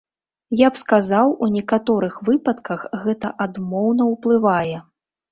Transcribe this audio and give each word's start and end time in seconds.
Я 0.59 0.67
б 0.75 0.79
сказаў, 0.83 1.27
у 1.47 1.49
некаторых 1.55 2.15
выпадках 2.29 2.85
гэта 3.03 3.27
адмоўна 3.45 4.03
ўплывае. 4.13 4.77